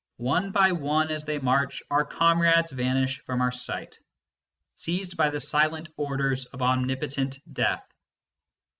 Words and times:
One 0.17 0.49
by 0.49 0.71
one, 0.71 1.11
as 1.11 1.25
they 1.25 1.37
march, 1.37 1.83
our 1.91 2.03
comrades 2.03 2.71
vanish 2.71 3.19
from 3.19 3.39
our 3.39 3.51
sight, 3.51 3.99
seized 4.73 5.15
by 5.15 5.29
the 5.29 5.39
silent 5.39 5.89
orders 5.95 6.45
of 6.47 6.63
omnipotent 6.63 7.37
Death. 7.53 7.87